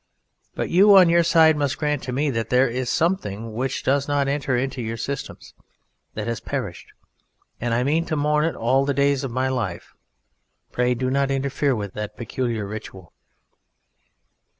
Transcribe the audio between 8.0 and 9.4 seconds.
to mourn it all the days of